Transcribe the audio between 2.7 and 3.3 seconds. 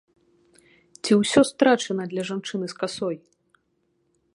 з касой?